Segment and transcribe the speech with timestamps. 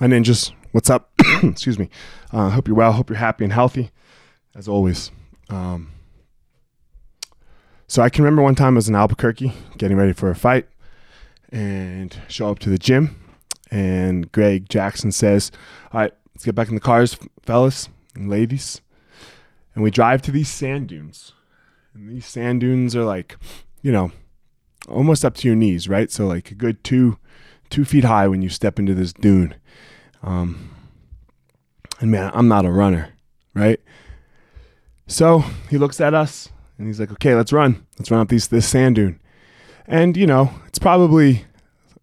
[0.00, 0.52] my ninjas.
[0.72, 1.12] What's up?
[1.42, 1.90] Excuse me.
[2.32, 2.92] Uh, hope you're well.
[2.92, 3.90] Hope you're happy and healthy,
[4.54, 5.10] as always.
[5.50, 5.92] Um,
[7.86, 10.66] so I can remember one time I was in Albuquerque getting ready for a fight
[11.50, 13.16] and show up to the gym.
[13.70, 15.52] And Greg Jackson says,
[15.92, 18.80] All right, let's get back in the cars, fellas and ladies.
[19.74, 21.32] And we drive to these sand dunes.
[21.94, 23.36] And these sand dunes are like,
[23.82, 24.12] you know,
[24.88, 26.10] almost up to your knees, right?
[26.10, 27.18] So, like a good two,
[27.70, 29.54] two feet high when you step into this dune.
[30.22, 30.70] Um,
[32.00, 33.10] and man, I'm not a runner,
[33.54, 33.80] right?
[35.06, 37.86] So he looks at us and he's like, "Okay, let's run.
[37.98, 39.20] Let's run up these this sand dune."
[39.86, 41.44] And you know, it's probably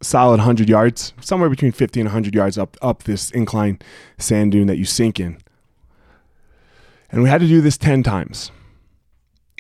[0.02, 3.80] solid 100 yards, somewhere between 50 and 100 yards up up this incline
[4.18, 5.38] sand dune that you sink in.
[7.10, 8.52] And we had to do this 10 times.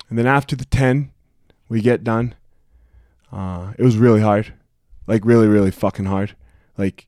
[0.09, 1.11] And then after the 10,
[1.69, 2.35] we get done.
[3.31, 4.53] Uh, it was really hard,
[5.07, 6.35] like really, really fucking hard.
[6.77, 7.07] Like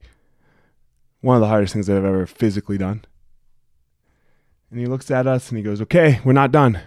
[1.21, 3.05] one of the hardest things I've ever physically done.
[4.71, 6.79] And he looks at us and he goes, Okay, we're not done.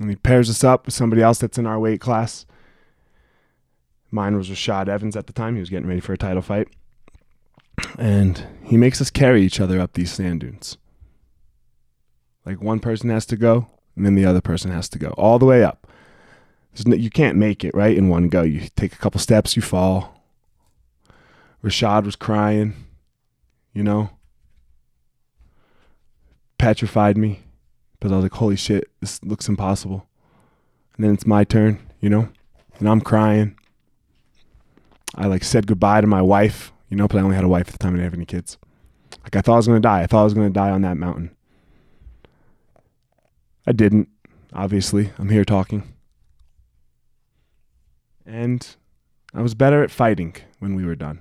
[0.00, 2.46] And he pairs us up with somebody else that's in our weight class.
[4.10, 5.54] Mine was Rashad Evans at the time.
[5.54, 6.68] He was getting ready for a title fight.
[7.98, 10.76] And he makes us carry each other up these sand dunes.
[12.44, 15.38] Like one person has to go, and then the other person has to go all
[15.38, 15.86] the way up.
[16.74, 18.42] You can't make it, right, in one go.
[18.42, 20.22] You take a couple steps, you fall.
[21.62, 22.74] Rashad was crying,
[23.72, 24.10] you know,
[26.58, 27.40] petrified me
[27.92, 30.08] because I was like, holy shit, this looks impossible.
[30.96, 32.28] And then it's my turn, you know,
[32.78, 33.56] and I'm crying.
[35.14, 37.68] I like said goodbye to my wife, you know, but I only had a wife
[37.68, 37.92] at the time.
[37.94, 38.58] I didn't have any kids.
[39.22, 40.02] Like I thought I was gonna die.
[40.02, 41.30] I thought I was gonna die on that mountain.
[43.66, 44.08] I didn't.
[44.52, 45.84] Obviously, I'm here talking.
[48.24, 48.76] And
[49.34, 51.20] I was better at fighting when we were done.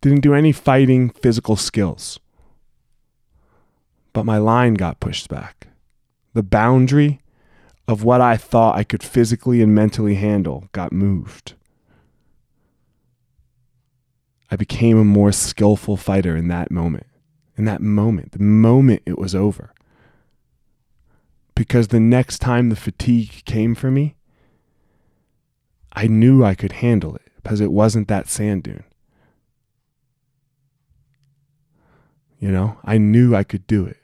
[0.00, 2.18] Didn't do any fighting physical skills.
[4.12, 5.68] But my line got pushed back.
[6.32, 7.20] The boundary
[7.86, 11.54] of what I thought I could physically and mentally handle got moved.
[14.50, 17.06] I became a more skillful fighter in that moment.
[17.56, 19.72] In that moment, the moment it was over.
[21.60, 24.16] Because the next time the fatigue came for me,
[25.92, 28.84] I knew I could handle it because it wasn't that sand dune.
[32.38, 33.98] You know, I knew I could do it.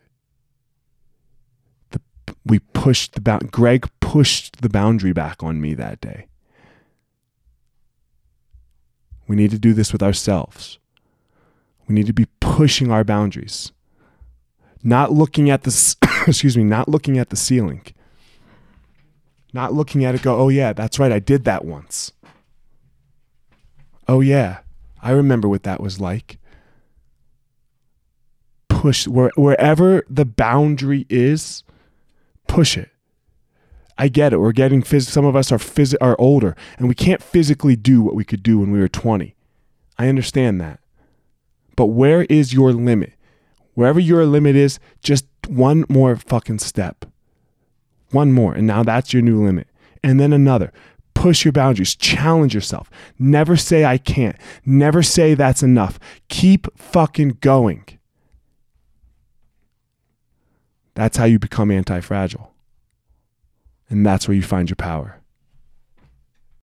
[1.92, 2.00] The,
[2.44, 3.50] we pushed the bound.
[3.50, 6.26] Greg pushed the boundary back on me that day.
[9.26, 10.78] We need to do this with ourselves.
[11.88, 13.72] We need to be pushing our boundaries.
[14.82, 15.70] Not looking at the
[16.30, 17.82] excuse me, not looking at the ceiling.
[19.52, 22.12] Not looking at it go, "Oh yeah, that's right, I did that once."
[24.08, 24.58] Oh yeah,
[25.02, 26.38] I remember what that was like
[28.86, 31.64] push where, wherever the boundary is,
[32.46, 32.90] push it.
[33.98, 34.38] I get it.
[34.38, 38.02] We're getting phys- some of us are phys- are older and we can't physically do
[38.02, 39.34] what we could do when we were 20.
[39.98, 40.78] I understand that.
[41.74, 43.14] But where is your limit?
[43.74, 47.04] Wherever your limit is, just one more fucking step.
[48.10, 49.68] One more and now that's your new limit.
[50.02, 50.72] And then another.
[51.14, 52.90] Push your boundaries, challenge yourself.
[53.18, 54.36] Never say I can't.
[54.64, 55.98] Never say that's enough.
[56.28, 57.84] Keep fucking going.
[60.94, 62.52] That's how you become anti fragile.
[63.88, 65.20] And that's where you find your power.